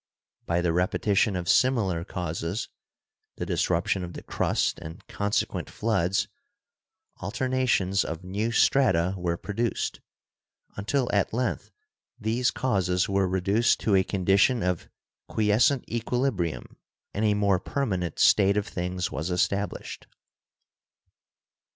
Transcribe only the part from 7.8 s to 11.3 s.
44 GEOLOGY of new strata were produced, until